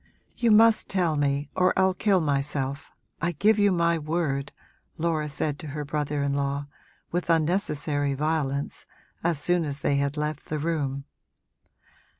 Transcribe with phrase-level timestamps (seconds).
[0.35, 4.51] 'You must tell me or I'll kill myself I give you my word!'
[4.97, 6.65] Laura said to her brother in law,
[7.11, 8.87] with unnecessary violence,
[9.23, 11.03] as soon as they had left the room.